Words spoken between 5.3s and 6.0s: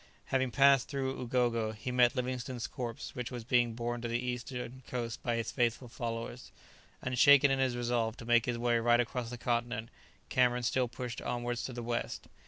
his faithful